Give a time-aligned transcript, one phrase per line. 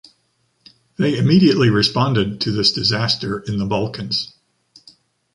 [0.97, 4.33] They immediately responded to this disaster in the Balkans.